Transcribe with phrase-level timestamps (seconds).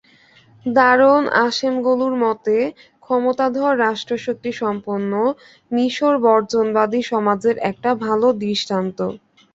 [0.65, 2.57] দারন আসেমগলুর মতে,
[3.03, 5.11] ক্ষমতাধর রাষ্ট্রশক্তিসম্পন্ন
[5.71, 8.99] মিসর বর্জনবাদী সমাজের একটা ভালো দৃষ্টান্ত।